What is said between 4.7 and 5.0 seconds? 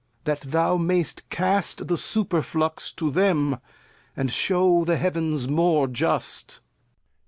the